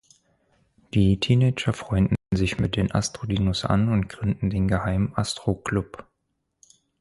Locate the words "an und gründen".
3.65-4.49